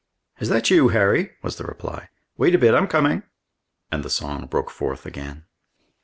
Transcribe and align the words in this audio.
"Is 0.39 0.49
that 0.49 0.71
you, 0.71 0.87
Harry?" 0.87 1.33
was 1.43 1.57
the 1.57 1.63
reply. 1.63 2.09
"Wait 2.35 2.55
a 2.55 2.57
bit, 2.57 2.73
I'm 2.73 2.87
coming." 2.87 3.21
And 3.91 4.03
the 4.03 4.09
song 4.09 4.47
broke 4.47 4.71
forth 4.71 5.05
again. 5.05 5.45